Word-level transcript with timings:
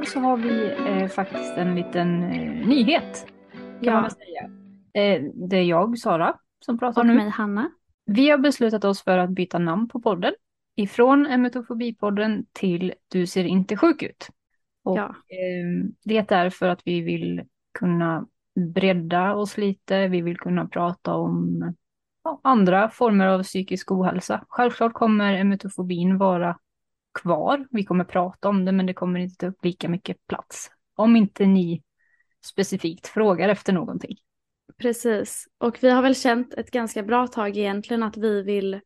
Idag 0.00 0.08
så 0.08 0.20
har 0.20 0.36
vi 0.36 0.72
eh, 1.02 1.08
faktiskt 1.08 1.56
en 1.56 1.74
liten 1.74 2.22
eh, 2.22 2.66
nyhet. 2.68 3.26
Kan 3.52 3.78
Ja. 3.80 3.92
man 3.92 4.02
väl 4.02 4.10
säga. 4.10 4.42
Eh, 4.92 5.22
det 5.34 5.56
är 5.56 5.62
jag, 5.62 5.98
Sara, 5.98 6.34
som 6.64 6.78
pratar 6.78 7.00
Och 7.00 7.06
nu. 7.06 7.14
mig 7.14 7.28
Hanna. 7.28 7.70
Vi 8.06 8.30
har 8.30 8.38
beslutat 8.38 8.84
oss 8.84 9.02
för 9.02 9.18
att 9.18 9.30
byta 9.30 9.58
namn 9.58 9.88
på 9.88 10.00
podden. 10.00 10.32
Ifrån 10.76 11.26
Emetofobipodden 11.26 12.46
till 12.52 12.92
Du 13.08 13.26
ser 13.26 13.44
inte 13.44 13.76
sjuk 13.76 14.02
ut. 14.02 14.28
Och 14.84 14.98
Ja. 14.98 15.04
eh, 15.08 15.90
det 16.04 16.32
är 16.32 16.50
för 16.50 16.68
att 16.68 16.80
vi 16.84 17.00
vill 17.00 17.42
kunna 17.78 18.26
bredda 18.74 19.34
oss 19.34 19.56
lite. 19.56 20.08
Vi 20.08 20.20
vill 20.20 20.38
kunna 20.38 20.66
prata 20.66 21.14
om 21.14 21.62
andra 22.42 22.90
former 22.90 23.26
av 23.26 23.42
psykisk 23.42 23.90
ohälsa. 23.92 24.44
Självklart 24.48 24.92
kommer 24.92 25.34
emetofobin 25.34 26.18
vara 26.18 26.58
kvar. 27.14 27.66
Vi 27.70 27.84
kommer 27.84 28.04
prata 28.04 28.48
om 28.48 28.64
det, 28.64 28.72
men 28.72 28.86
det 28.86 28.94
kommer 28.94 29.20
inte 29.20 29.36
ta 29.36 29.46
upp 29.46 29.64
lika 29.64 29.88
mycket 29.88 30.26
plats. 30.26 30.70
Om 30.94 31.16
inte 31.16 31.46
ni 31.46 31.82
specifikt 32.44 33.06
frågar 33.06 33.48
efter 33.48 33.72
någonting. 33.72 34.16
Precis. 34.78 35.46
Och 35.58 35.78
vi 35.80 35.90
har 35.90 36.02
väl 36.02 36.14
känt 36.14 36.54
ett 36.54 36.70
ganska 36.70 37.02
bra 37.02 37.26
tag 37.26 37.56
egentligen 37.56 38.02
att 38.02 38.16
vi 38.16 38.42
vill, 38.42 38.80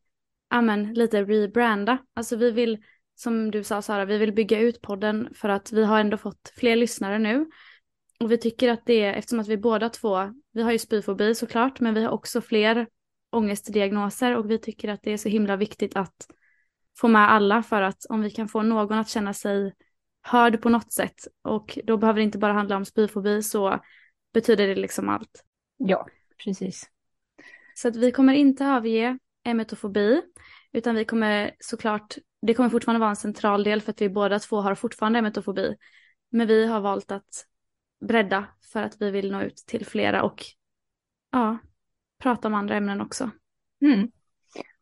amen, 0.49 0.93
lite 0.93 1.23
rebranda. 1.23 1.97
Alltså 2.13 2.35
vi 2.35 2.51
vill, 2.51 2.83
som 3.15 3.51
du 3.51 3.63
sa 3.63 3.81
Sara, 3.81 4.05
vi 4.05 4.17
vill 4.17 4.33
bygga 4.33 4.59
ut 4.59 4.81
podden 4.81 5.29
för 5.35 5.49
att 5.49 5.71
vi 5.71 5.85
har 5.85 5.99
ändå 5.99 6.17
fått 6.17 6.53
fler 6.55 6.75
lyssnare 6.75 7.19
nu. 7.19 7.45
Och 8.19 8.31
vi 8.31 8.37
tycker 8.37 8.69
att 8.69 8.85
det 8.85 9.05
eftersom 9.05 9.39
att 9.39 9.47
vi 9.47 9.57
båda 9.57 9.89
två, 9.89 10.33
vi 10.51 10.61
har 10.61 10.71
ju 10.71 10.79
spyfobi 10.79 11.35
såklart, 11.35 11.79
men 11.79 11.93
vi 11.93 12.03
har 12.03 12.11
också 12.11 12.41
fler 12.41 12.87
ångestdiagnoser 13.31 14.37
och 14.37 14.51
vi 14.51 14.57
tycker 14.57 14.89
att 14.89 15.01
det 15.03 15.11
är 15.11 15.17
så 15.17 15.29
himla 15.29 15.55
viktigt 15.55 15.95
att 15.95 16.27
få 16.97 17.07
med 17.07 17.31
alla 17.31 17.63
för 17.63 17.81
att 17.81 18.05
om 18.09 18.21
vi 18.21 18.31
kan 18.31 18.47
få 18.47 18.61
någon 18.61 18.97
att 18.97 19.09
känna 19.09 19.33
sig 19.33 19.73
hörd 20.21 20.61
på 20.61 20.69
något 20.69 20.91
sätt 20.91 21.27
och 21.41 21.79
då 21.83 21.97
behöver 21.97 22.19
det 22.19 22.23
inte 22.23 22.37
bara 22.37 22.53
handla 22.53 22.77
om 22.77 22.85
spyfobi 22.85 23.43
så 23.43 23.79
betyder 24.33 24.67
det 24.67 24.75
liksom 24.75 25.09
allt. 25.09 25.43
Ja, 25.77 26.07
precis. 26.43 26.89
Så 27.75 27.87
att 27.87 27.95
vi 27.95 28.11
kommer 28.11 28.33
inte 28.33 28.65
överge 28.65 29.17
emetofobi, 29.43 30.21
utan 30.71 30.95
vi 30.95 31.05
kommer 31.05 31.55
såklart, 31.59 32.15
det 32.41 32.53
kommer 32.53 32.69
fortfarande 32.69 32.99
vara 32.99 33.09
en 33.09 33.15
central 33.15 33.63
del 33.63 33.81
för 33.81 33.91
att 33.91 34.01
vi 34.01 34.09
båda 34.09 34.39
två 34.39 34.61
har 34.61 34.75
fortfarande 34.75 35.19
emetofobi. 35.19 35.75
Men 36.29 36.47
vi 36.47 36.65
har 36.65 36.81
valt 36.81 37.11
att 37.11 37.45
bredda 38.07 38.45
för 38.73 38.83
att 38.83 39.01
vi 39.01 39.11
vill 39.11 39.31
nå 39.31 39.41
ut 39.41 39.55
till 39.55 39.85
flera 39.85 40.23
och 40.23 40.43
ja, 41.31 41.57
prata 42.19 42.47
om 42.47 42.53
andra 42.53 42.75
ämnen 42.75 43.01
också. 43.01 43.31
Mm. 43.81 44.11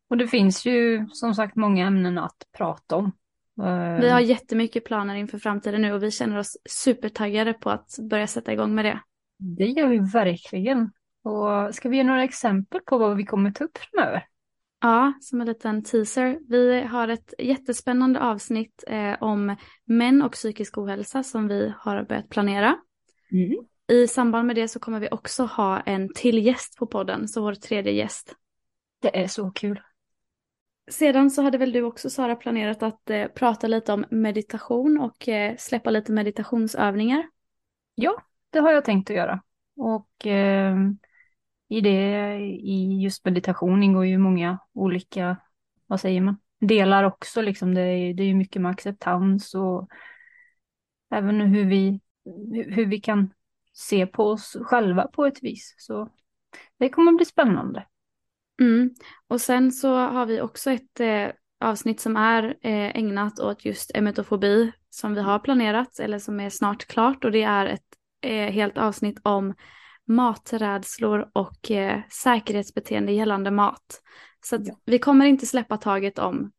Och 0.10 0.18
det 0.18 0.28
finns 0.28 0.66
ju 0.66 1.08
som 1.12 1.36
sagt 1.36 1.56
många 1.56 1.88
ämnen 1.88 2.18
att 2.18 2.38
prata 2.58 2.96
om. 2.96 3.12
Eh, 3.64 4.00
Vi 4.02 4.10
har 4.10 4.20
jättemycket 4.20 4.86
planer 4.86 5.16
inför 5.16 5.38
framtiden 5.40 5.82
nu 5.82 5.94
och 5.94 6.04
vi 6.04 6.12
känner 6.12 6.38
oss 6.38 6.58
supertaggade 6.70 7.54
på 7.54 7.70
att 7.70 7.98
börja 8.10 8.28
sätta 8.28 8.54
igång 8.54 8.76
med 8.76 8.86
det. 8.86 9.00
Det 9.38 9.66
gör 9.66 9.88
vi 9.88 10.00
verkligen. 10.00 10.92
Och 11.24 11.76
ska 11.76 11.90
vi 11.90 11.98
ge 11.98 12.04
några 12.04 12.24
exempel 12.24 12.82
på 12.86 12.98
vad 12.98 13.18
vi 13.18 13.26
kommer 13.26 13.52
ta 13.52 13.64
upp 13.64 13.78
framöver? 13.78 14.26
Ja, 14.82 15.14
som 15.22 15.42
en 15.42 15.48
liten 15.48 15.84
teaser. 15.84 16.40
Vi 16.50 16.82
har 16.82 17.08
ett 17.08 17.34
jättespännande 17.40 18.20
avsnitt 18.20 18.84
eh, 18.88 19.24
om 19.24 19.56
män 19.86 20.22
och 20.22 20.32
psykisk 20.32 20.78
ohälsa 20.78 21.24
som 21.24 21.48
vi 21.48 21.74
har 21.78 22.04
börjat 22.04 22.30
planera. 22.30 22.78
I 23.88 24.08
samband 24.08 24.48
med 24.48 24.56
det 24.56 24.68
så 24.68 24.80
kommer 24.80 25.00
vi 25.00 25.08
också 25.12 25.44
ha 25.44 25.80
en 25.80 26.14
till 26.14 26.46
gäst 26.46 26.78
på 26.78 26.88
podden, 26.88 27.28
så 27.28 27.42
vår 27.42 27.54
tredje 27.54 27.92
gäst. 27.94 28.36
Det 29.02 29.24
är 29.24 29.28
så 29.28 29.52
kul. 29.52 29.82
Sedan 30.92 31.32
så 31.32 31.42
hade 31.42 31.58
väl 31.58 31.72
du 31.72 31.82
också 31.82 32.10
Sara 32.10 32.36
planerat 32.36 32.84
att 32.84 33.10
eh, 33.10 33.28
prata 33.28 33.68
lite 33.68 33.94
om 33.94 34.06
meditation 34.12 35.00
och 35.00 35.30
eh, 35.30 35.56
släppa 35.58 35.90
lite 35.90 36.12
meditationsövningar. 36.12 37.30
Ja, 37.96 38.24
det 38.50 38.60
har 38.60 38.72
jag 38.72 38.86
tänkt 38.86 39.10
att 39.10 39.16
göra. 39.16 39.42
Och 39.76 40.28
eh, 40.28 40.76
i 41.70 41.82
det, 41.82 42.36
i 42.42 43.02
just 43.04 43.26
meditation 43.26 43.84
ingår 43.84 44.06
ju 44.06 44.18
många 44.18 44.60
olika, 44.74 45.38
vad 45.88 46.00
säger 46.00 46.22
man, 46.22 46.38
delar 46.60 47.04
också. 47.04 47.42
Liksom 47.42 47.74
det, 47.74 47.82
är, 47.82 48.14
det 48.14 48.24
är 48.24 48.28
ju 48.28 48.36
mycket 48.36 48.62
med 48.62 48.72
acceptans 48.72 49.56
och 49.56 49.88
även 51.16 51.42
hur 51.42 51.66
vi, 51.66 52.02
hur 52.68 52.86
vi 52.86 53.02
kan 53.02 53.34
se 53.74 54.08
på 54.08 54.24
oss 54.24 54.58
själva 54.62 55.08
på 55.08 55.26
ett 55.26 55.44
vis. 55.44 55.76
Så 55.78 56.10
det 56.80 56.90
kommer 56.90 57.12
bli 57.12 57.26
spännande. 57.26 57.86
Mm. 58.62 58.90
Och 59.28 59.42
sen 59.42 59.72
så 59.72 59.96
har 59.96 60.26
vi 60.26 60.42
också 60.42 60.72
ett 60.72 61.00
eh, 61.00 61.28
avsnitt 61.60 62.00
som 62.00 62.18
är 62.18 62.44
eh, 62.44 62.98
ägnat 62.98 63.40
åt 63.40 63.66
just 63.66 63.92
emetofobi 63.96 64.72
som 64.90 65.14
vi 65.14 65.22
har 65.22 65.40
planerat 65.40 66.00
eller 66.00 66.20
som 66.20 66.40
är 66.40 66.50
snart 66.50 66.86
klart 66.86 67.26
och 67.26 67.32
det 67.32 67.44
är 67.44 67.66
ett 67.66 67.86
eh, 68.22 68.52
helt 68.52 68.78
avsnitt 68.78 69.20
om 69.24 69.54
maträdslor 70.06 71.30
och 71.34 71.72
eh, 71.72 72.02
säkerhetsbeteende 72.10 73.12
gällande 73.12 73.52
mat. 73.52 74.02
Så 74.46 74.58
Ja. 74.62 74.76
vi 74.86 75.00
kommer 75.00 75.26
inte 75.26 75.46
släppa 75.46 75.78
taget 75.78 76.20
om 76.20 76.52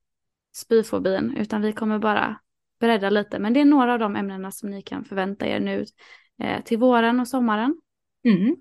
spyfobin 0.55 1.37
utan 1.37 1.62
vi 1.62 1.72
kommer 1.72 1.99
bara 1.99 2.41
bredda 2.81 3.11
lite. 3.11 3.38
Men 3.38 3.53
det 3.53 3.61
är 3.61 3.65
några 3.65 3.93
av 3.93 3.99
de 3.99 4.16
ämnena 4.16 4.50
som 4.50 4.71
ni 4.71 4.82
kan 4.82 5.05
förvänta 5.05 5.47
er 5.47 5.61
nu 5.61 5.84
eh, 6.43 6.62
till 6.62 6.78
våren 6.78 7.21
och 7.21 7.28
sommaren. 7.28 7.81
Mm. 8.25 8.56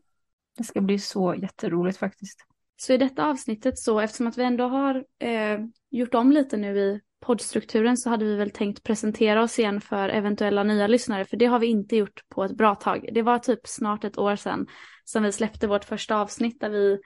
Det 0.58 0.64
ska 0.64 0.82
bli 0.82 1.00
så 1.00 1.36
jätteroligt 1.36 1.98
faktiskt. 1.98 2.46
Så 2.84 2.94
i 2.94 2.98
detta 2.98 3.26
avsnittet 3.26 3.80
så, 3.80 4.00
eftersom 4.00 4.28
att 4.28 4.38
vi 4.38 4.44
ändå 4.44 4.68
har 4.68 5.06
eh, 5.20 5.60
gjort 5.92 6.14
om 6.14 6.32
lite 6.32 6.58
nu 6.58 6.80
i 6.80 7.02
poddstrukturen 7.26 7.98
så 7.98 8.10
hade 8.10 8.26
vi 8.26 8.36
väl 8.36 8.52
tänkt 8.52 8.84
presentera 8.84 9.44
oss 9.44 9.60
igen 9.60 9.82
för 9.82 10.10
eventuella 10.10 10.64
nya 10.64 10.88
lyssnare, 10.88 11.26
för 11.26 11.38
det 11.38 11.46
har 11.46 11.60
vi 11.60 11.68
inte 11.68 11.96
gjort 11.96 12.30
på 12.30 12.44
ett 12.44 12.58
bra 12.58 12.76
tag. 12.76 13.10
Det 13.14 13.22
var 13.22 13.40
typ 13.40 13.68
snart 13.68 14.04
ett 14.04 14.18
år 14.18 14.36
sedan 14.36 14.68
som 15.04 15.24
vi 15.24 15.32
släppte 15.32 15.68
vårt 15.68 15.86
första 15.86 16.16
avsnitt 16.16 16.60
där 16.60 16.70
vi 16.70 17.00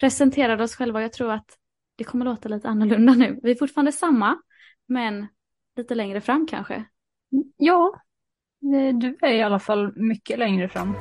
presenterade 0.00 0.64
oss 0.64 0.74
själva. 0.74 1.02
Jag 1.02 1.12
tror 1.12 1.32
att 1.32 1.58
det 1.96 2.04
kommer 2.04 2.24
låta 2.24 2.48
lite 2.48 2.68
annorlunda 2.68 3.12
nu. 3.12 3.40
Vi 3.42 3.50
är 3.50 3.54
fortfarande 3.54 3.92
samma, 3.92 4.38
men 4.88 5.26
lite 5.76 5.94
längre 5.94 6.20
fram 6.20 6.46
kanske. 6.46 6.84
Ja, 7.56 8.00
du 9.00 9.18
är 9.20 9.32
i 9.32 9.42
alla 9.42 9.58
fall 9.58 9.92
mycket 9.96 10.38
längre 10.38 10.68
fram. 10.68 10.94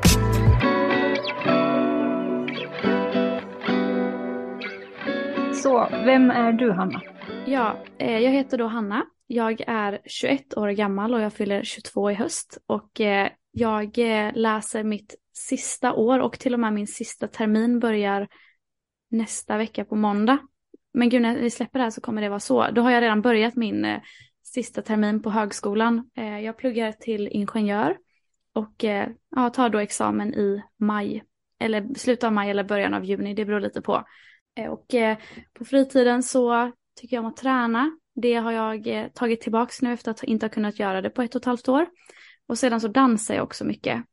Så, 5.64 5.88
vem 5.92 6.31
är 6.31 6.53
du 6.53 6.72
Hanna? 6.72 7.02
Ja, 7.46 7.84
eh, 7.97 8.20
jag 8.20 8.31
heter 8.31 8.58
då 8.58 8.68
Hanna. 8.68 9.06
Jag 9.28 9.62
är 9.68 10.02
21 10.06 10.58
år 10.58 10.70
gammal 10.70 11.14
och 11.14 11.22
jag 11.22 11.34
fyller 11.34 11.64
22 11.64 12.12
i 12.12 12.14
höst. 12.14 12.58
Och 12.66 13.02
eh, 13.02 13.30
jag 13.52 13.97
eh, 13.97 14.31
läser 14.34 14.84
mitt 14.84 15.16
sista 15.34 15.94
år 15.94 16.20
och 16.20 16.40
till 16.40 16.53
och 16.53 16.59
med 16.59 16.74
min 16.74 16.88
sista 16.88 17.28
termin 17.28 17.80
börjar 17.80 18.28
nästa 19.12 19.58
vecka 19.58 19.86
på 19.86 19.96
måndag. 19.96 20.38
Men 20.94 21.09
gud, 21.09 21.22
när 21.22 21.38
vi 21.38 21.50
släpper 21.50 21.80
det 21.80 21.84
här 21.84 21.91
så 21.91 22.02
kommer 22.02 22.22
det 22.22 22.30
vara 22.30 22.40
så. 22.40 22.72
Då 22.72 22.81
har 22.81 22.91
jag 22.91 23.02
redan 23.02 23.22
börjat 23.22 23.56
min 23.56 23.86
eh, 23.86 24.02
sista 24.44 24.81
termin 24.81 25.22
på 25.22 25.30
högskolan. 25.30 26.09
Eh, 26.18 26.40
jag 26.40 26.58
pluggar 26.58 26.91
till 26.91 27.28
ingenjör 27.28 27.97
och 28.53 28.84
eh, 28.84 29.09
ja, 29.36 29.50
tar 29.50 29.70
då 29.70 29.80
examen 29.80 30.34
i 30.34 30.64
maj. 30.78 31.24
Eller 31.59 31.94
slutet 31.96 32.24
av 32.24 32.34
maj 32.34 32.50
eller 32.50 32.64
början 32.64 32.94
av 32.94 33.06
juni, 33.06 33.34
det 33.34 33.46
beror 33.46 33.59
lite 33.59 33.81
på. 33.81 34.03
Eh, 34.59 34.72
och 34.72 34.94
eh, 34.94 35.17
på 35.53 35.66
fritiden 35.66 36.23
så 36.23 36.72
tycker 36.96 37.16
jag 37.16 37.23
om 37.26 37.29
att 37.32 37.38
träna. 37.38 37.91
Det 38.16 38.34
har 38.34 38.52
jag 38.52 38.88
eh, 38.88 39.08
tagit 39.08 39.41
tillbaks 39.41 39.82
nu 39.82 39.94
efter 39.94 40.11
att 40.11 40.23
inte 40.23 40.46
ha 40.46 40.50
kunnat 40.50 40.79
göra 40.79 41.02
det 41.02 41.09
på 41.09 41.22
ett 41.22 41.35
och 41.35 41.41
ett 41.41 41.46
halvt 41.46 41.70
år. 41.70 41.85
Och 42.47 42.58
sedan 42.58 42.82
så 42.82 42.88
dansar 42.88 43.35
jag 43.35 43.44
också 43.44 43.66
mycket. 43.66 44.03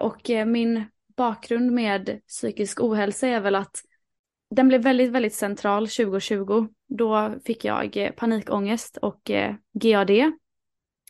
Och 0.00 0.30
min 0.46 0.84
bakgrund 1.16 1.72
med 1.72 2.20
psykisk 2.28 2.80
ohälsa 2.80 3.28
är 3.28 3.40
väl 3.40 3.54
att 3.54 3.80
den 4.50 4.68
blev 4.68 4.82
väldigt, 4.82 5.10
väldigt 5.10 5.34
central 5.34 5.88
2020. 5.88 6.68
Då 6.88 7.34
fick 7.44 7.64
jag 7.64 8.12
panikångest 8.16 8.96
och 8.96 9.30
GAD. 9.72 10.10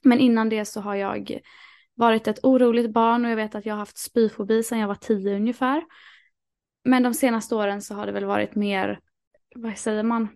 Men 0.02 0.18
innan 0.18 0.48
det 0.48 0.64
så 0.64 0.80
har 0.80 0.94
jag 0.94 1.40
varit 1.94 2.28
ett 2.28 2.44
oroligt 2.44 2.90
barn 2.90 3.24
och 3.24 3.30
jag 3.30 3.36
vet 3.36 3.54
att 3.54 3.66
jag 3.66 3.74
har 3.74 3.78
haft 3.78 3.98
spyfobi 3.98 4.62
sedan 4.62 4.78
jag 4.78 4.88
var 4.88 4.94
tio 4.94 5.36
ungefär. 5.36 5.82
Men 6.84 7.02
de 7.02 7.14
senaste 7.14 7.54
åren 7.54 7.82
så 7.82 7.94
har 7.94 8.06
det 8.06 8.12
väl 8.12 8.24
varit 8.24 8.54
mer, 8.54 9.00
vad 9.54 9.76
säger 9.76 10.02
man, 10.02 10.28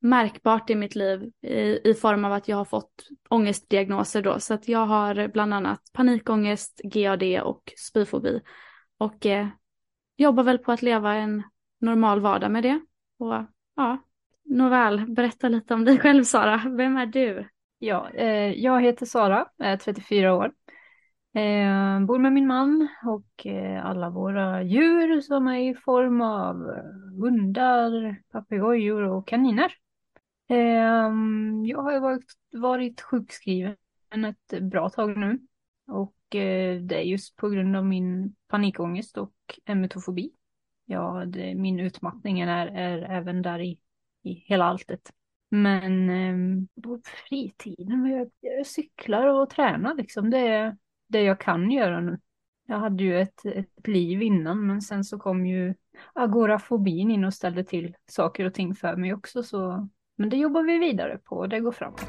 märkbart 0.00 0.70
i 0.70 0.74
mitt 0.74 0.94
liv 0.94 1.32
i, 1.42 1.90
i 1.90 1.94
form 1.94 2.24
av 2.24 2.32
att 2.32 2.48
jag 2.48 2.56
har 2.56 2.64
fått 2.64 3.08
ångestdiagnoser 3.28 4.22
då. 4.22 4.40
Så 4.40 4.54
att 4.54 4.68
jag 4.68 4.86
har 4.86 5.28
bland 5.28 5.54
annat 5.54 5.80
panikångest, 5.92 6.80
GAD 6.84 7.22
och 7.42 7.72
spyfobi. 7.76 8.40
Och 8.98 9.26
eh, 9.26 9.48
jobbar 10.16 10.42
väl 10.42 10.58
på 10.58 10.72
att 10.72 10.82
leva 10.82 11.14
en 11.14 11.42
normal 11.80 12.20
vardag 12.20 12.50
med 12.50 12.62
det. 12.62 12.80
Och 13.18 13.44
ja, 13.76 13.98
nåväl, 14.44 15.06
berätta 15.06 15.48
lite 15.48 15.74
om 15.74 15.84
dig 15.84 15.98
själv 15.98 16.24
Sara. 16.24 16.62
Vem 16.76 16.96
är 16.96 17.06
du? 17.06 17.48
Ja, 17.78 18.10
eh, 18.10 18.52
jag 18.52 18.82
heter 18.82 19.06
Sara, 19.06 19.48
är 19.58 19.76
34 19.76 20.34
år. 20.34 20.52
Eh, 21.36 22.00
bor 22.00 22.18
med 22.18 22.32
min 22.32 22.46
man 22.46 22.88
och 23.06 23.46
eh, 23.46 23.86
alla 23.86 24.10
våra 24.10 24.62
djur 24.62 25.20
som 25.20 25.48
är 25.48 25.70
i 25.70 25.74
form 25.74 26.20
av 26.20 26.70
eh, 26.70 27.20
hundar, 27.20 28.22
papegojor 28.32 29.02
och 29.02 29.28
kaniner. 29.28 29.72
Eh, 30.48 31.10
jag 31.64 31.82
har 31.82 31.92
ju 31.92 32.00
varit, 32.00 32.24
varit 32.52 33.00
sjukskriven 33.00 33.76
ett 34.24 34.60
bra 34.62 34.90
tag 34.90 35.16
nu. 35.16 35.38
Och 35.86 36.34
eh, 36.34 36.80
det 36.80 36.96
är 36.96 37.02
just 37.02 37.36
på 37.36 37.48
grund 37.48 37.76
av 37.76 37.84
min 37.84 38.34
panikångest 38.48 39.18
och 39.18 39.60
emetofobi. 39.64 40.32
Ja, 40.84 41.24
det, 41.26 41.54
min 41.54 41.80
utmattning 41.80 42.40
är, 42.40 42.66
är 42.66 42.98
även 42.98 43.42
där 43.42 43.58
i, 43.58 43.78
i 44.22 44.32
hela 44.32 44.64
alltet. 44.64 45.12
Men 45.50 46.10
eh, 46.10 46.82
på 46.82 47.00
fritiden, 47.28 48.06
jag, 48.06 48.30
jag 48.40 48.66
cyklar 48.66 49.26
och 49.26 49.50
tränar 49.50 49.94
liksom. 49.94 50.30
Det 50.30 50.38
är 50.38 50.76
det 51.06 51.22
jag 51.22 51.40
kan 51.40 51.70
göra 51.70 52.00
nu. 52.00 52.18
Jag 52.66 52.78
hade 52.78 53.04
ju 53.04 53.20
ett, 53.20 53.46
ett 53.46 53.88
liv 53.88 54.22
innan 54.22 54.66
men 54.66 54.82
sen 54.82 55.04
så 55.04 55.18
kom 55.18 55.46
ju 55.46 55.74
agorafobin 56.12 57.10
in 57.10 57.24
och 57.24 57.34
ställde 57.34 57.64
till 57.64 57.96
saker 58.06 58.44
och 58.44 58.54
ting 58.54 58.74
för 58.74 58.96
mig 58.96 59.14
också. 59.14 59.42
Så, 59.42 59.88
men 60.16 60.28
det 60.28 60.36
jobbar 60.36 60.62
vi 60.62 60.78
vidare 60.78 61.18
på 61.18 61.36
och 61.36 61.48
det 61.48 61.60
går 61.60 61.72
framåt. 61.72 62.06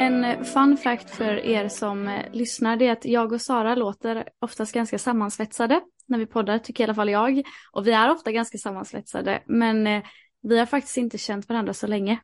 En 0.00 0.44
fun 0.44 0.76
fact 0.76 1.10
för 1.10 1.38
er 1.38 1.68
som 1.68 2.08
eh, 2.08 2.32
lyssnar 2.32 2.76
det 2.76 2.86
är 2.86 2.92
att 2.92 3.04
jag 3.04 3.32
och 3.32 3.40
Sara 3.40 3.74
låter 3.74 4.28
oftast 4.38 4.74
ganska 4.74 4.98
sammansvetsade 4.98 5.80
när 6.06 6.18
vi 6.18 6.26
poddar, 6.26 6.58
tycker 6.58 6.84
i 6.84 6.84
alla 6.84 6.94
fall 6.94 7.10
jag. 7.10 7.42
Och 7.72 7.86
vi 7.86 7.92
är 7.92 8.10
ofta 8.10 8.32
ganska 8.32 8.58
sammansvetsade, 8.58 9.42
men 9.46 9.86
eh, 9.86 10.02
vi 10.42 10.58
har 10.58 10.66
faktiskt 10.66 10.96
inte 10.96 11.18
känt 11.18 11.48
varandra 11.48 11.74
så 11.74 11.86
länge. 11.86 12.20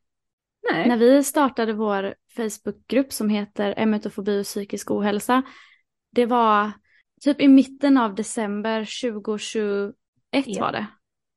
Nej. 0.70 0.88
När 0.88 0.96
vi 0.96 1.24
startade 1.24 1.72
vår 1.72 2.14
Facebookgrupp 2.36 3.12
som 3.12 3.28
heter 3.28 3.74
Emetofobi 3.76 4.40
och 4.40 4.44
psykisk 4.44 4.90
ohälsa, 4.90 5.42
det 6.12 6.26
var 6.26 6.70
typ 7.20 7.40
i 7.40 7.48
mitten 7.48 7.96
av 7.96 8.14
december 8.14 9.10
2021 9.10 9.94
ja. 10.46 10.60
var 10.60 10.72
det. 10.72 10.86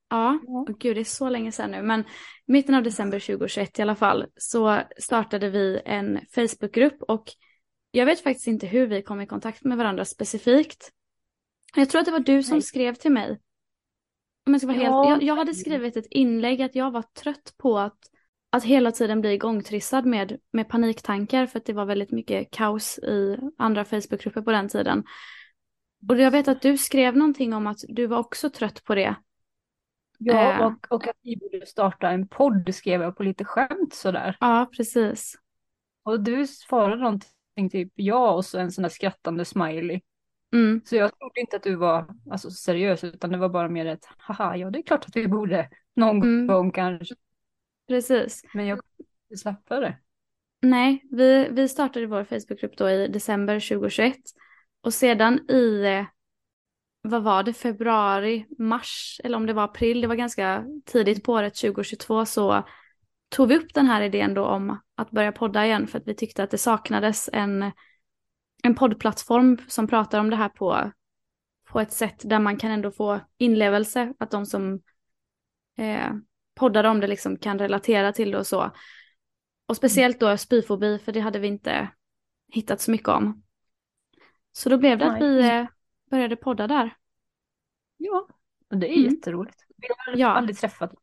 Ja, 0.10 0.40
ja. 0.48 0.66
Och 0.70 0.80
gud 0.80 0.98
det 0.98 1.02
är 1.02 1.04
så 1.04 1.30
länge 1.30 1.52
sedan 1.52 1.72
nu, 1.72 1.82
men 1.82 2.04
mitten 2.46 2.76
av 2.76 2.84
december 2.84 3.20
2021 3.20 3.80
i 3.80 3.82
alla 3.82 3.96
fall 3.96 4.26
så 4.36 4.82
startade 4.98 5.50
vi 5.50 5.82
en 5.86 6.20
Facebookgrupp 6.36 7.02
och 7.02 7.24
jag 7.92 8.06
vet 8.06 8.20
faktiskt 8.20 8.48
inte 8.48 8.68
hur 8.68 8.88
vi 8.88 9.02
kom 9.02 9.22
i 9.22 9.28
kontakt 9.28 9.64
med 9.64 9.78
varandra 9.78 10.06
specifikt. 10.06 10.92
Jag 11.76 11.90
tror 11.90 12.00
att 12.00 12.06
det 12.06 12.12
var 12.12 12.20
du 12.20 12.44
som 12.44 12.56
Nej. 12.56 12.62
skrev 12.62 12.94
till 12.94 13.12
mig. 13.12 13.40
Om 14.46 14.54
jag, 14.54 14.62
ska 14.62 14.68
vara 14.68 14.78
ja. 14.78 15.04
helt, 15.04 15.22
jag, 15.22 15.24
jag 15.24 15.36
hade 15.36 15.54
skrivit 15.54 15.98
ett 15.98 16.08
inlägg 16.10 16.62
att 16.62 16.76
jag 16.76 16.92
var 16.92 17.02
trött 17.02 17.54
på 17.58 17.80
att, 17.80 18.00
att 18.54 18.64
hela 18.64 18.92
tiden 18.92 19.22
bli 19.22 19.34
igångtrissad 19.34 20.06
med, 20.06 20.40
med 20.52 20.70
paniktankar 20.70 21.46
för 21.46 21.60
att 21.60 21.66
det 21.66 21.74
var 21.74 21.86
väldigt 21.86 22.12
mycket 22.12 22.52
kaos 22.52 23.00
i 23.00 23.38
andra 23.58 23.86
Facebookgrupper 23.86 24.42
på 24.42 24.52
den 24.52 24.70
tiden. 24.70 25.04
Och 26.10 26.20
jag 26.20 26.32
vet 26.32 26.48
att 26.48 26.62
du 26.62 26.78
skrev 26.78 27.18
någonting 27.18 27.54
om 27.54 27.68
att 27.68 27.78
du 27.88 28.08
var 28.08 28.18
också 28.18 28.50
trött 28.50 28.84
på 28.84 28.96
det. 28.96 29.16
Ja, 30.18 30.54
eh. 30.54 30.66
och, 30.66 30.88
och 30.90 31.08
att 31.08 31.16
vi 31.22 31.38
borde 31.38 31.66
starta 31.66 32.10
en 32.10 32.28
podd 32.28 32.76
skrev 32.76 33.02
jag 33.02 33.18
på 33.18 33.24
lite 33.24 33.46
skämt 33.46 33.94
sådär. 33.94 34.38
Ja, 34.40 34.70
precis. 34.78 35.36
Och 36.04 36.24
du 36.24 36.48
svarade 36.48 37.02
någonting 37.02 37.70
typ 37.72 37.92
ja 37.96 38.32
och 38.32 38.46
så 38.46 38.60
en 38.60 38.72
sån 38.72 38.82
där 38.82 38.90
skrattande 38.90 39.46
smiley. 39.46 40.02
Mm. 40.54 40.82
Så 40.86 40.96
jag 40.96 41.20
trodde 41.20 41.40
inte 41.40 41.56
att 41.56 41.64
du 41.64 41.76
var 41.76 42.16
alltså, 42.32 42.52
seriös 42.52 43.04
utan 43.04 43.30
det 43.30 43.38
var 43.38 43.50
bara 43.50 43.70
mer 43.70 43.86
ett 43.86 44.06
haha, 44.18 44.58
ja 44.58 44.70
det 44.70 44.80
är 44.80 44.84
klart 44.84 45.06
att 45.06 45.16
vi 45.16 45.28
borde 45.28 45.70
någon 45.96 46.18
mm. 46.18 46.48
gång 46.48 46.72
kanske. 46.72 47.16
Precis. 47.88 48.44
Men 48.54 48.68
jag 48.68 48.80
inte 49.30 49.42
släppa 49.42 49.80
det. 49.80 49.98
Nej, 50.62 51.04
vi, 51.12 51.48
vi 51.52 51.70
startade 51.70 52.08
vår 52.08 52.24
Facebookgrupp 52.24 52.78
då 52.78 52.90
i 52.90 53.08
december 53.08 53.60
2021 53.60 54.16
och 54.82 54.94
sedan 54.94 55.50
i, 55.50 56.06
vad 57.02 57.24
var 57.24 57.44
det, 57.44 57.54
februari, 57.54 58.46
mars 58.58 59.22
eller 59.24 59.38
om 59.38 59.46
det 59.46 59.54
var 59.54 59.64
april, 59.64 60.02
det 60.02 60.08
var 60.08 60.16
ganska 60.16 60.66
tidigt 60.86 61.24
på 61.24 61.34
året 61.34 61.56
2022 61.56 62.26
så 62.26 62.68
tog 63.30 63.48
vi 63.48 63.58
upp 63.58 63.74
den 63.74 63.86
här 63.86 64.02
idén 64.02 64.34
då 64.34 64.46
om 64.46 64.80
att 64.96 65.12
börja 65.12 65.32
podda 65.32 65.66
igen 65.66 65.88
för 65.88 66.00
att 66.00 66.08
vi 66.08 66.16
tyckte 66.16 66.44
att 66.44 66.52
det 66.52 66.58
saknades 66.58 67.30
en 67.34 67.72
en 68.64 68.76
poddplattform 68.76 69.58
som 69.68 69.88
pratar 69.88 70.20
om 70.20 70.30
det 70.30 70.36
här 70.36 70.50
på, 70.50 70.92
på 71.70 71.80
ett 71.80 71.92
sätt 71.92 72.22
där 72.24 72.40
man 72.40 72.58
kan 72.58 72.72
ändå 72.72 72.92
få 72.92 73.20
inlevelse, 73.38 74.14
att 74.20 74.32
de 74.32 74.46
som 74.46 74.82
eh, 75.78 76.14
poddar 76.56 76.84
om 76.84 77.00
det 77.00 77.08
liksom 77.08 77.38
kan 77.38 77.60
relatera 77.60 78.14
till 78.14 78.32
det 78.32 78.38
och 78.38 78.48
så. 78.48 78.72
Och 79.68 79.78
speciellt 79.78 80.20
då 80.20 80.38
spyfobi, 80.38 81.00
för 81.00 81.12
det 81.12 81.20
hade 81.20 81.40
vi 81.40 81.48
inte 81.48 81.90
hittat 82.52 82.82
så 82.82 82.92
mycket 82.92 83.08
om. 83.08 83.44
Så 84.52 84.70
då 84.70 84.78
blev 84.78 84.98
det 84.98 85.06
att 85.06 85.22
vi 85.22 85.50
eh, 85.50 85.66
började 86.12 86.36
podda 86.36 86.68
där. 86.68 86.96
Ja, 87.98 88.28
och 88.70 88.78
det 88.78 88.88
är 88.88 88.98
mm. 88.98 89.14
jätteroligt. 89.14 89.66
Vi 89.78 89.88
har 89.98 90.18
ja. 90.18 90.28
aldrig 90.28 90.58
träffat 90.58 90.94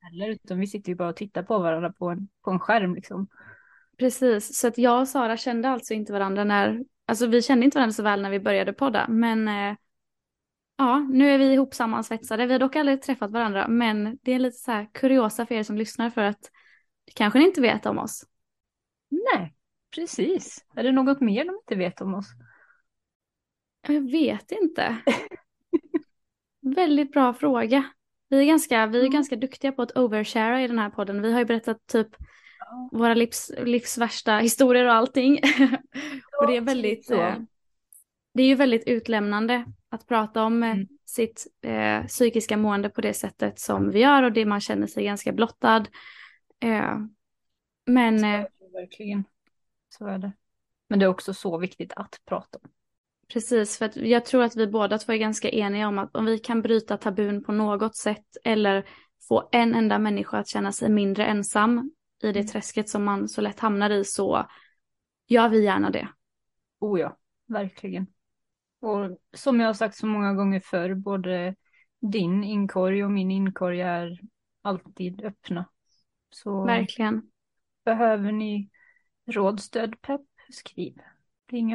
heller, 0.00 0.28
utan 0.28 0.60
vi 0.60 0.66
sitter 0.66 0.88
ju 0.88 0.96
bara 0.96 1.08
och 1.08 1.16
tittar 1.16 1.42
på 1.42 1.58
varandra 1.58 1.92
på 1.92 2.08
en, 2.08 2.28
på 2.44 2.50
en 2.50 2.60
skärm 2.60 2.94
liksom. 2.94 3.28
Precis, 3.98 4.58
så 4.58 4.68
att 4.68 4.78
jag 4.78 5.00
och 5.00 5.08
Sara 5.08 5.36
kände 5.36 5.68
alltså 5.68 5.94
inte 5.94 6.12
varandra 6.12 6.44
när 6.44 6.84
Alltså 7.08 7.26
vi 7.26 7.42
kände 7.42 7.64
inte 7.64 7.78
varandra 7.78 7.92
så 7.92 8.02
väl 8.02 8.22
när 8.22 8.30
vi 8.30 8.40
började 8.40 8.72
podda, 8.72 9.06
men 9.08 9.48
eh, 9.48 9.76
ja, 10.78 10.98
nu 10.98 11.30
är 11.30 11.38
vi 11.38 11.52
ihop 11.52 11.74
sammansvetsade. 11.74 12.46
Vi 12.46 12.52
har 12.52 12.60
dock 12.60 12.76
aldrig 12.76 13.02
träffat 13.02 13.30
varandra, 13.30 13.68
men 13.68 14.18
det 14.22 14.32
är 14.32 14.38
lite 14.38 14.58
så 14.58 14.72
här 14.72 14.88
kuriosa 14.92 15.46
för 15.46 15.54
er 15.54 15.62
som 15.62 15.76
lyssnar 15.76 16.10
för 16.10 16.22
att 16.22 16.50
det 17.04 17.12
kanske 17.12 17.38
ni 17.38 17.44
inte 17.44 17.60
vet 17.60 17.86
om 17.86 17.98
oss. 17.98 18.24
Nej, 19.10 19.54
precis. 19.94 20.64
Är 20.76 20.82
det 20.82 20.92
något 20.92 21.20
mer 21.20 21.44
de 21.44 21.54
inte 21.54 21.74
vet 21.74 22.00
om 22.00 22.14
oss? 22.14 22.26
Jag 23.88 24.10
vet 24.10 24.52
inte. 24.52 24.96
Väldigt 26.76 27.12
bra 27.12 27.34
fråga. 27.34 27.84
Vi 28.28 28.40
är, 28.40 28.44
ganska, 28.44 28.86
vi 28.86 28.98
är 28.98 29.02
mm. 29.02 29.12
ganska 29.12 29.36
duktiga 29.36 29.72
på 29.72 29.82
att 29.82 29.96
overshara 29.96 30.62
i 30.62 30.68
den 30.68 30.78
här 30.78 30.90
podden. 30.90 31.22
Vi 31.22 31.32
har 31.32 31.38
ju 31.38 31.44
berättat 31.44 31.86
typ 31.86 32.08
våra 32.92 33.14
livs, 33.14 33.50
livs 33.58 33.98
värsta 33.98 34.38
historier 34.38 34.84
och 34.84 34.92
allting. 34.92 35.38
och 36.40 36.46
det 36.46 36.56
är 36.56 36.60
väldigt, 36.60 37.10
eh, 37.10 37.34
det 38.34 38.42
är 38.42 38.46
ju 38.46 38.54
väldigt 38.54 38.86
utlämnande 38.86 39.64
att 39.90 40.06
prata 40.06 40.42
om 40.42 40.62
eh, 40.62 40.70
mm. 40.70 40.88
sitt 41.04 41.46
eh, 41.62 42.06
psykiska 42.06 42.56
mående 42.56 42.88
på 42.88 43.00
det 43.00 43.14
sättet 43.14 43.58
som 43.58 43.90
vi 43.90 44.00
gör 44.00 44.22
och 44.22 44.32
det 44.32 44.46
man 44.46 44.60
känner 44.60 44.86
sig 44.86 45.04
ganska 45.04 45.32
blottad. 45.32 45.84
Eh, 46.60 46.98
men... 47.86 48.18
Så 48.18 48.26
är 48.26 48.38
det, 48.38 48.48
verkligen. 48.72 49.24
Så 49.88 50.06
är 50.06 50.18
det. 50.18 50.32
Men 50.88 50.98
det 50.98 51.04
är 51.04 51.08
också 51.08 51.34
så 51.34 51.58
viktigt 51.58 51.92
att 51.96 52.20
prata 52.24 52.58
om. 52.62 52.70
Precis, 53.32 53.78
för 53.78 53.86
att 53.86 53.96
jag 53.96 54.24
tror 54.24 54.42
att 54.42 54.56
vi 54.56 54.66
båda 54.66 54.98
två 54.98 55.12
är 55.12 55.16
ganska 55.16 55.48
eniga 55.48 55.88
om 55.88 55.98
att 55.98 56.16
om 56.16 56.24
vi 56.24 56.38
kan 56.38 56.62
bryta 56.62 56.96
tabun 56.96 57.44
på 57.44 57.52
något 57.52 57.96
sätt 57.96 58.36
eller 58.44 58.88
få 59.28 59.48
en 59.52 59.74
enda 59.74 59.98
människa 59.98 60.38
att 60.38 60.48
känna 60.48 60.72
sig 60.72 60.90
mindre 60.90 61.26
ensam 61.26 61.90
i 62.22 62.32
det 62.32 62.40
mm. 62.40 62.46
träsket 62.46 62.88
som 62.88 63.04
man 63.04 63.28
så 63.28 63.40
lätt 63.40 63.60
hamnar 63.60 63.90
i 63.90 64.04
så 64.04 64.48
gör 65.26 65.48
vi 65.48 65.64
gärna 65.64 65.90
det. 65.90 66.08
Oh 66.80 67.00
ja, 67.00 67.16
verkligen. 67.46 68.06
Och 68.80 69.18
som 69.36 69.60
jag 69.60 69.66
har 69.66 69.74
sagt 69.74 69.96
så 69.96 70.06
många 70.06 70.34
gånger 70.34 70.60
förr, 70.60 70.94
både 70.94 71.54
din 72.00 72.44
inkorg 72.44 73.04
och 73.04 73.10
min 73.10 73.30
inkorg 73.30 73.80
är 73.80 74.20
alltid 74.62 75.24
öppna. 75.24 75.68
Så 76.30 76.64
verkligen. 76.64 77.22
Behöver 77.84 78.32
ni 78.32 78.70
råd, 79.26 79.60
stöd, 79.60 80.00
pepp, 80.00 80.26
skriv. 80.50 80.94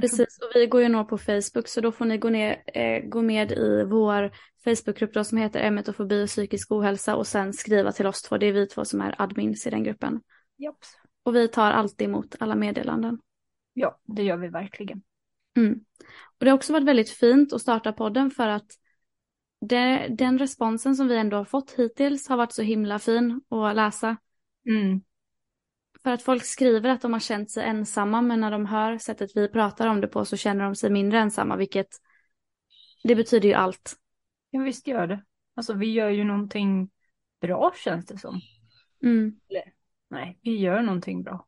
Precis, 0.02 0.40
och 0.42 0.52
vi 0.56 0.68
går 0.68 0.82
ju 0.82 0.90
nå 0.90 1.06
på 1.06 1.18
Facebook 1.18 1.68
så 1.68 1.82
då 1.82 1.92
får 1.92 2.06
ni 2.06 2.18
gå, 2.18 2.30
ner, 2.30 2.64
eh, 2.74 3.04
gå 3.04 3.22
med 3.22 3.52
i 3.52 3.84
vår 3.84 4.32
Facebookgrupp 4.64 5.14
då 5.14 5.24
som 5.24 5.38
heter 5.38 5.60
emetofobi 5.60 6.24
och 6.24 6.28
psykisk 6.28 6.72
ohälsa 6.72 7.16
och 7.16 7.28
sen 7.28 7.54
skriva 7.54 7.92
till 7.92 8.08
oss 8.08 8.22
två. 8.22 8.38
Det 8.38 8.46
är 8.46 8.52
vi 8.52 8.68
två 8.68 8.86
som 8.86 9.02
är 9.02 9.16
admins 9.22 9.68
i 9.68 9.70
den 9.70 9.84
gruppen. 9.84 10.22
Japp. 10.58 10.78
Och 11.24 11.36
vi 11.36 11.48
tar 11.48 11.72
alltid 11.72 12.08
emot 12.08 12.36
alla 12.40 12.56
meddelanden. 12.56 13.20
Ja, 13.74 14.00
det 14.04 14.24
gör 14.24 14.38
vi 14.38 14.48
verkligen. 14.48 15.02
Mm. 15.58 15.80
Och 16.40 16.46
det 16.46 16.50
har 16.50 16.56
också 16.56 16.74
varit 16.74 16.88
väldigt 16.88 17.10
fint 17.10 17.54
att 17.54 17.62
starta 17.62 17.94
podden 17.94 18.32
för 18.32 18.48
att 18.48 18.68
det, 19.62 20.08
den 20.10 20.40
responsen 20.40 20.96
som 20.96 21.08
vi 21.08 21.18
ändå 21.18 21.38
har 21.38 21.46
fått 21.46 21.72
hittills 21.72 22.28
har 22.30 22.38
varit 22.38 22.54
så 22.54 22.62
himla 22.62 23.00
fin 23.00 23.42
att 23.50 23.76
läsa. 23.76 24.18
Mm. 24.66 25.02
För 26.04 26.12
att 26.12 26.24
folk 26.24 26.46
skriver 26.46 26.90
att 26.90 27.02
de 27.02 27.14
har 27.14 27.20
känt 27.20 27.52
sig 27.52 27.64
ensamma 27.64 28.22
men 28.22 28.40
när 28.40 28.52
de 28.52 28.66
hör 28.66 28.98
sättet 28.98 29.32
vi 29.36 29.48
pratar 29.48 29.88
om 29.88 30.02
det 30.02 30.08
på 30.08 30.26
så 30.26 30.38
känner 30.38 30.64
de 30.64 30.76
sig 30.76 30.90
mindre 30.90 31.20
ensamma 31.20 31.56
vilket 31.56 31.88
det 33.04 33.16
betyder 33.16 33.50
ju 33.50 33.56
allt. 33.56 33.96
Ja 34.50 34.62
visst 34.62 34.88
gör 34.88 35.08
det. 35.08 35.24
Alltså 35.56 35.74
vi 35.74 35.92
gör 35.92 36.10
ju 36.10 36.24
någonting 36.24 36.90
bra 37.42 37.74
känns 37.84 38.06
det 38.06 38.18
som. 38.18 38.42
Mm. 39.04 39.40
Eller, 39.50 39.74
nej, 40.10 40.40
vi 40.42 40.58
gör 40.58 40.82
någonting 40.82 41.24
bra. 41.24 41.48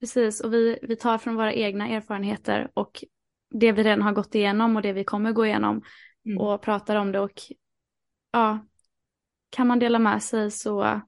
Precis, 0.00 0.40
och 0.40 0.52
vi, 0.54 0.78
vi 0.82 0.96
tar 0.96 1.18
från 1.18 1.36
våra 1.36 1.52
egna 1.52 1.88
erfarenheter 1.88 2.70
och 2.74 3.04
det 3.50 3.72
vi 3.72 3.82
redan 3.82 4.02
har 4.02 4.12
gått 4.12 4.34
igenom 4.34 4.76
och 4.76 4.82
det 4.82 4.92
vi 4.92 5.04
kommer 5.04 5.32
gå 5.32 5.46
igenom 5.46 5.82
mm. 6.24 6.38
och 6.38 6.62
pratar 6.62 6.96
om 6.96 7.12
det 7.12 7.20
och 7.20 7.40
ja, 8.32 8.58
kan 9.50 9.66
man 9.66 9.78
dela 9.78 9.98
med 9.98 10.22
sig 10.22 10.50
så, 10.50 11.00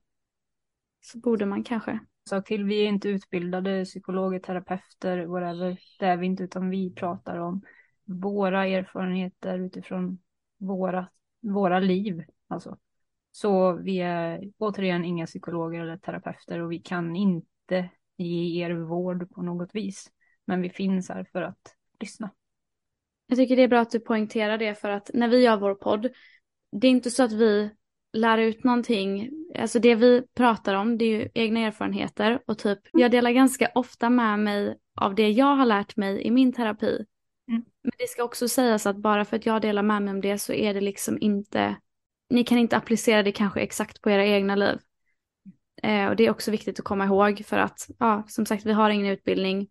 så 1.00 1.18
borde 1.18 1.46
man 1.46 1.64
kanske 1.64 2.00
sak 2.30 2.46
till. 2.46 2.64
Vi 2.64 2.82
är 2.82 2.88
inte 2.88 3.08
utbildade 3.08 3.84
psykologer, 3.84 4.38
terapeuter, 4.38 5.26
whatever. 5.26 5.78
Det 5.98 6.06
är 6.06 6.16
vi 6.16 6.26
inte, 6.26 6.42
utan 6.42 6.70
vi 6.70 6.94
pratar 6.94 7.38
om 7.38 7.62
våra 8.04 8.66
erfarenheter 8.66 9.58
utifrån 9.58 10.18
våra, 10.58 11.08
våra 11.40 11.78
liv. 11.78 12.24
Alltså. 12.48 12.78
Så 13.32 13.72
vi 13.72 14.00
är 14.00 14.50
återigen 14.58 15.04
inga 15.04 15.26
psykologer 15.26 15.80
eller 15.80 15.96
terapeuter 15.96 16.58
och 16.58 16.72
vi 16.72 16.78
kan 16.78 17.16
inte 17.16 17.90
ge 18.16 18.64
er 18.64 18.70
vård 18.70 19.30
på 19.30 19.42
något 19.42 19.74
vis. 19.74 20.10
Men 20.44 20.62
vi 20.62 20.70
finns 20.70 21.08
här 21.08 21.26
för 21.32 21.42
att 21.42 21.76
lyssna. 22.00 22.30
Jag 23.26 23.38
tycker 23.38 23.56
det 23.56 23.62
är 23.62 23.68
bra 23.68 23.80
att 23.80 23.90
du 23.90 24.00
poängterar 24.00 24.58
det 24.58 24.74
för 24.74 24.88
att 24.88 25.10
när 25.14 25.28
vi 25.28 25.42
gör 25.42 25.56
vår 25.56 25.74
podd, 25.74 26.08
det 26.72 26.86
är 26.86 26.90
inte 26.90 27.10
så 27.10 27.22
att 27.22 27.32
vi 27.32 27.70
lär 28.12 28.38
ut 28.38 28.64
någonting. 28.64 29.30
Alltså 29.58 29.78
det 29.78 29.94
vi 29.94 30.22
pratar 30.34 30.74
om 30.74 30.98
det 30.98 31.04
är 31.04 31.08
ju 31.08 31.28
egna 31.34 31.60
erfarenheter 31.60 32.42
och 32.46 32.58
typ 32.58 32.78
jag 32.92 33.10
delar 33.10 33.30
ganska 33.30 33.70
ofta 33.74 34.10
med 34.10 34.38
mig 34.38 34.76
av 34.96 35.14
det 35.14 35.30
jag 35.30 35.56
har 35.56 35.66
lärt 35.66 35.96
mig 35.96 36.22
i 36.22 36.30
min 36.30 36.52
terapi. 36.52 37.04
Mm. 37.48 37.64
Men 37.82 37.92
det 37.98 38.08
ska 38.08 38.22
också 38.22 38.48
sägas 38.48 38.86
att 38.86 38.96
bara 38.96 39.24
för 39.24 39.36
att 39.36 39.46
jag 39.46 39.62
delar 39.62 39.82
med 39.82 40.02
mig 40.02 40.14
om 40.14 40.20
det 40.20 40.38
så 40.38 40.52
är 40.52 40.74
det 40.74 40.80
liksom 40.80 41.18
inte, 41.20 41.76
ni 42.30 42.44
kan 42.44 42.58
inte 42.58 42.76
applicera 42.76 43.22
det 43.22 43.32
kanske 43.32 43.60
exakt 43.60 44.02
på 44.02 44.10
era 44.10 44.26
egna 44.26 44.56
liv. 44.56 44.78
Eh, 45.82 46.06
och 46.06 46.16
det 46.16 46.26
är 46.26 46.30
också 46.30 46.50
viktigt 46.50 46.78
att 46.78 46.84
komma 46.84 47.04
ihåg 47.04 47.42
för 47.46 47.58
att, 47.58 47.88
ja, 47.98 48.24
som 48.28 48.46
sagt, 48.46 48.66
vi 48.66 48.72
har 48.72 48.90
ingen 48.90 49.12
utbildning. 49.12 49.68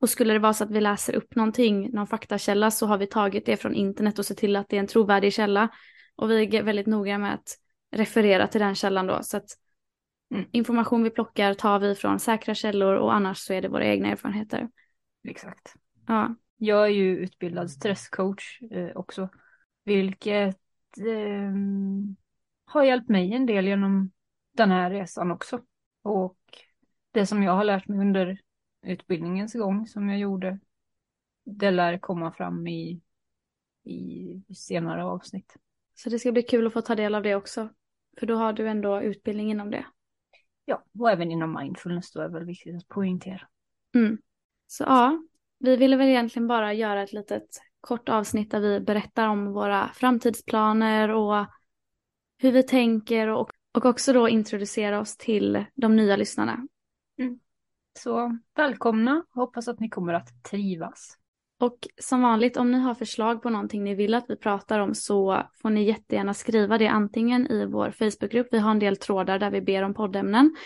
Och 0.00 0.10
skulle 0.10 0.32
det 0.32 0.38
vara 0.38 0.52
så 0.52 0.64
att 0.64 0.70
vi 0.70 0.80
läser 0.80 1.16
upp 1.16 1.34
någonting, 1.34 1.90
någon 1.90 2.06
faktakälla, 2.06 2.70
så 2.70 2.86
har 2.86 2.98
vi 2.98 3.06
tagit 3.06 3.46
det 3.46 3.56
från 3.56 3.74
internet 3.74 4.18
och 4.18 4.26
sett 4.26 4.38
till 4.38 4.56
att 4.56 4.68
det 4.68 4.76
är 4.76 4.80
en 4.80 4.86
trovärdig 4.86 5.32
källa. 5.32 5.68
Och 6.16 6.30
vi 6.30 6.56
är 6.56 6.62
väldigt 6.62 6.86
noga 6.86 7.18
med 7.18 7.34
att 7.34 7.56
referera 7.90 8.46
till 8.46 8.60
den 8.60 8.74
källan 8.74 9.06
då. 9.06 9.18
Så 9.22 9.36
att 9.36 9.48
mm. 10.34 10.46
information 10.52 11.02
vi 11.02 11.10
plockar 11.10 11.54
tar 11.54 11.78
vi 11.78 11.94
från 11.94 12.18
säkra 12.18 12.54
källor 12.54 12.94
och 12.94 13.14
annars 13.14 13.38
så 13.38 13.52
är 13.52 13.62
det 13.62 13.68
våra 13.68 13.84
egna 13.84 14.08
erfarenheter. 14.08 14.68
Exakt. 15.28 15.74
Ja. 16.06 16.34
Jag 16.56 16.84
är 16.84 16.90
ju 16.90 17.16
utbildad 17.16 17.70
stresscoach 17.70 18.62
eh, 18.70 18.96
också, 18.96 19.28
vilket 19.84 20.58
eh, 20.98 21.52
har 22.64 22.84
hjälpt 22.84 23.08
mig 23.08 23.32
en 23.32 23.46
del 23.46 23.66
genom 23.66 24.10
den 24.56 24.70
här 24.70 24.90
resan 24.90 25.30
också. 25.30 25.60
Och 26.02 26.38
det 27.10 27.26
som 27.26 27.42
jag 27.42 27.52
har 27.52 27.64
lärt 27.64 27.88
mig 27.88 27.98
under 27.98 28.38
utbildningens 28.86 29.54
gång 29.54 29.86
som 29.86 30.08
jag 30.08 30.18
gjorde, 30.18 30.58
det 31.44 31.70
lär 31.70 31.98
komma 31.98 32.32
fram 32.32 32.66
i, 32.66 33.00
i 33.84 34.54
senare 34.54 35.04
avsnitt. 35.04 35.56
Så 35.94 36.10
det 36.10 36.18
ska 36.18 36.32
bli 36.32 36.42
kul 36.42 36.66
att 36.66 36.72
få 36.72 36.80
ta 36.80 36.94
del 36.94 37.14
av 37.14 37.22
det 37.22 37.34
också. 37.34 37.68
För 38.18 38.26
då 38.26 38.36
har 38.36 38.52
du 38.52 38.68
ändå 38.68 39.02
utbildning 39.02 39.50
inom 39.50 39.70
det. 39.70 39.86
Ja, 40.64 40.84
och 40.98 41.10
även 41.10 41.30
inom 41.30 41.58
mindfulness 41.60 42.12
då 42.12 42.20
är 42.20 42.28
väl 42.28 42.44
viktigt 42.44 42.76
att 42.76 42.88
poängtera. 42.88 43.48
Mm. 43.94 44.18
Så 44.66 44.84
ja, 44.84 45.22
vi 45.58 45.76
ville 45.76 45.96
väl 45.96 46.08
egentligen 46.08 46.48
bara 46.48 46.72
göra 46.72 47.02
ett 47.02 47.12
litet 47.12 47.60
kort 47.80 48.08
avsnitt 48.08 48.50
där 48.50 48.60
vi 48.60 48.80
berättar 48.80 49.28
om 49.28 49.52
våra 49.52 49.90
framtidsplaner 49.94 51.08
och 51.08 51.46
hur 52.38 52.52
vi 52.52 52.62
tänker 52.62 53.28
och, 53.28 53.50
och 53.72 53.84
också 53.84 54.12
då 54.12 54.28
introducera 54.28 55.00
oss 55.00 55.16
till 55.16 55.64
de 55.74 55.96
nya 55.96 56.16
lyssnarna. 56.16 56.66
Mm. 57.18 57.38
Så 57.96 58.38
välkomna, 58.56 59.24
hoppas 59.30 59.68
att 59.68 59.80
ni 59.80 59.88
kommer 59.88 60.12
att 60.12 60.42
trivas. 60.42 61.16
Och 61.60 61.78
som 62.00 62.22
vanligt 62.22 62.56
om 62.56 62.70
ni 62.70 62.78
har 62.78 62.94
förslag 62.94 63.42
på 63.42 63.50
någonting 63.50 63.84
ni 63.84 63.94
vill 63.94 64.14
att 64.14 64.24
vi 64.28 64.36
pratar 64.36 64.78
om 64.78 64.94
så 64.94 65.42
får 65.62 65.70
ni 65.70 65.84
jättegärna 65.84 66.34
skriva 66.34 66.78
det 66.78 66.86
antingen 66.86 67.46
i 67.46 67.66
vår 67.66 67.90
Facebookgrupp, 67.90 68.48
vi 68.52 68.58
har 68.58 68.70
en 68.70 68.78
del 68.78 68.96
trådar 68.96 69.38
där 69.38 69.50
vi 69.50 69.60
ber 69.60 69.82
om 69.82 69.94
poddämnen, 69.94 70.56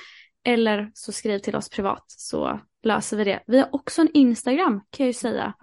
eller 0.44 0.90
så 0.94 1.12
skriv 1.12 1.38
till 1.38 1.56
oss 1.56 1.68
privat 1.68 2.04
så 2.06 2.60
löser 2.82 3.16
vi 3.16 3.24
det. 3.24 3.42
Vi 3.46 3.58
har 3.58 3.68
också 3.72 4.00
en 4.00 4.10
Instagram 4.14 4.80
kan 4.90 5.04
jag 5.04 5.08
ju 5.08 5.12
säga. 5.12 5.54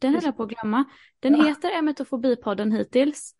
Den 0.00 0.14
höll 0.14 0.24
jag 0.24 0.36
på 0.36 0.42
att 0.42 0.48
glömma. 0.48 0.84
Den 1.20 1.36
ja. 1.36 1.44
heter 1.44 1.70
Emetofobipodden 1.78 2.72
hittills. 2.72 3.34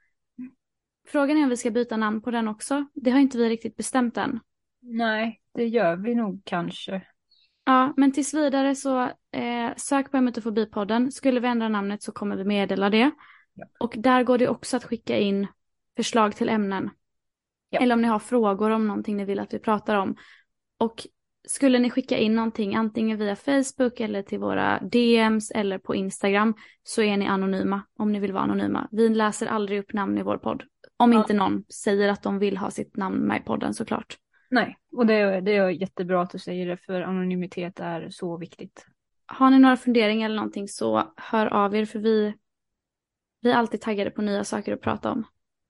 Frågan 1.08 1.38
är 1.38 1.42
om 1.42 1.48
vi 1.48 1.56
ska 1.56 1.70
byta 1.70 1.96
namn 1.96 2.22
på 2.22 2.30
den 2.30 2.48
också. 2.48 2.86
Det 2.94 3.10
har 3.10 3.18
inte 3.18 3.38
vi 3.38 3.48
riktigt 3.48 3.76
bestämt 3.76 4.16
än. 4.16 4.40
Nej, 4.80 5.40
det 5.54 5.66
gör 5.66 5.96
vi 5.96 6.14
nog 6.14 6.42
kanske. 6.44 7.02
Ja, 7.64 7.94
men 7.96 8.12
tills 8.12 8.34
vidare 8.34 8.74
så 8.74 9.02
eh, 9.32 9.76
sök 9.76 10.10
på 10.10 10.16
Emetofobipodden. 10.16 11.12
Skulle 11.12 11.40
vi 11.40 11.48
ändra 11.48 11.68
namnet 11.68 12.02
så 12.02 12.12
kommer 12.12 12.36
vi 12.36 12.44
meddela 12.44 12.90
det. 12.90 13.10
Ja. 13.54 13.66
Och 13.80 13.94
där 13.96 14.22
går 14.22 14.38
det 14.38 14.48
också 14.48 14.76
att 14.76 14.84
skicka 14.84 15.18
in 15.18 15.46
förslag 15.96 16.36
till 16.36 16.48
ämnen. 16.48 16.90
Ja. 17.70 17.80
Eller 17.80 17.94
om 17.94 18.02
ni 18.02 18.08
har 18.08 18.18
frågor 18.18 18.70
om 18.70 18.86
någonting 18.86 19.16
ni 19.16 19.24
vill 19.24 19.40
att 19.40 19.54
vi 19.54 19.58
pratar 19.58 19.96
om. 19.96 20.16
Och 20.78 21.06
skulle 21.48 21.78
ni 21.78 21.90
skicka 21.90 22.18
in 22.18 22.34
någonting 22.34 22.74
antingen 22.74 23.18
via 23.18 23.36
Facebook 23.36 24.00
eller 24.00 24.22
till 24.22 24.38
våra 24.38 24.80
DMs 24.80 25.50
eller 25.50 25.78
på 25.78 25.94
Instagram 25.94 26.54
så 26.82 27.02
är 27.02 27.16
ni 27.16 27.26
anonyma 27.26 27.82
om 27.98 28.12
ni 28.12 28.18
vill 28.18 28.32
vara 28.32 28.42
anonyma. 28.42 28.88
Vi 28.90 29.08
läser 29.08 29.46
aldrig 29.46 29.80
upp 29.80 29.92
namn 29.92 30.18
i 30.18 30.22
vår 30.22 30.38
podd. 30.38 30.62
Om 30.96 31.12
ja. 31.12 31.18
inte 31.18 31.34
någon 31.34 31.64
säger 31.82 32.08
att 32.08 32.22
de 32.22 32.38
vill 32.38 32.56
ha 32.56 32.70
sitt 32.70 32.96
namn 32.96 33.16
med 33.16 33.40
i 33.40 33.44
podden 33.44 33.74
såklart. 33.74 34.18
Nej, 34.52 34.78
och 34.96 35.06
det, 35.06 35.40
det 35.40 35.56
är 35.56 35.68
jättebra 35.68 36.22
att 36.22 36.30
du 36.30 36.38
säger 36.38 36.66
det 36.66 36.76
för 36.76 37.02
anonymitet 37.02 37.80
är 37.80 38.10
så 38.10 38.36
viktigt. 38.36 38.86
Har 39.26 39.50
ni 39.50 39.58
några 39.58 39.76
funderingar 39.76 40.24
eller 40.24 40.36
någonting 40.36 40.68
så 40.68 41.12
hör 41.16 41.46
av 41.46 41.74
er 41.76 41.84
för 41.84 41.98
vi, 41.98 42.34
vi 43.40 43.50
är 43.50 43.56
alltid 43.56 43.80
taggade 43.80 44.10
på 44.10 44.22
nya 44.22 44.44
saker 44.44 44.72
att 44.72 44.80
prata 44.80 45.10
om. 45.10 45.24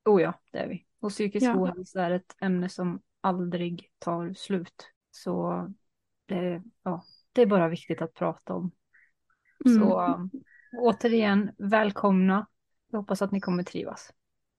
Oh 0.05 0.23
ja, 0.23 0.41
det 0.53 0.59
är 0.59 0.69
vi. 0.69 0.87
Och 1.01 1.11
psykisk 1.11 1.47
ja. 1.47 1.57
ohälsa 1.57 2.03
är 2.03 2.11
ett 2.11 2.37
ämne 2.41 2.69
som 2.69 3.03
aldrig 3.21 3.91
tar 3.99 4.35
slut. 4.35 4.91
Så 5.11 5.67
det, 6.27 6.63
ja, 6.83 7.05
det 7.33 7.43
är 7.43 7.47
bara 7.47 7.69
viktigt 7.69 8.03
att 8.03 8.15
prata 8.15 8.55
om. 8.55 8.71
Mm. 9.67 9.81
Så 9.81 10.19
återigen, 10.79 11.51
välkomna. 11.59 12.47
Jag 12.91 12.99
hoppas 12.99 13.23
att 13.23 13.33
ni 13.33 13.41
kommer 13.41 13.63
trivas. 13.63 14.13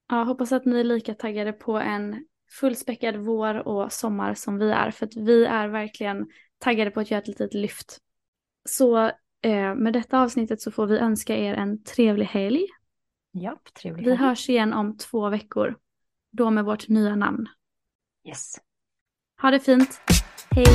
Ja, 0.10 0.24
hoppas 0.24 0.52
att 0.52 0.66
ni 0.66 0.80
är 0.80 0.84
lika 0.84 1.14
taggade 1.14 1.54
på 1.54 1.78
en 1.78 2.26
fullspäckad 2.52 3.16
vår 3.16 3.68
och 3.68 3.92
sommar 3.92 4.34
som 4.34 4.58
vi 4.58 4.72
är. 4.72 4.92
För 4.92 5.06
att 5.06 5.16
vi 5.16 5.46
är 5.46 5.68
verkligen 5.68 6.28
taggade 6.58 6.92
på 6.92 7.00
att 7.00 7.12
göra 7.12 7.22
ett 7.22 7.28
litet 7.28 7.54
lyft. 7.54 7.98
Så 8.70 8.98
eh, 9.42 9.76
med 9.76 9.94
detta 9.94 10.20
avsnittet 10.20 10.62
så 10.62 10.72
får 10.72 10.86
vi 10.86 10.98
önska 10.98 11.38
er 11.38 11.54
en 11.54 11.84
trevlig 11.84 12.26
helg. 12.26 12.68
Japp, 13.34 13.74
trevlig 13.74 14.04
helg. 14.04 14.12
Vi 14.12 14.26
hörs 14.26 14.50
igen 14.50 14.74
om 14.74 14.98
två 14.98 15.30
veckor. 15.30 15.76
Då 16.32 16.50
med 16.50 16.66
vårt 16.66 16.88
nya 16.88 17.16
namn. 17.16 17.48
Yes. 18.28 18.56
Ha 19.42 19.52
det 19.52 19.60
fint. 19.60 20.02
Hej. 20.52 20.66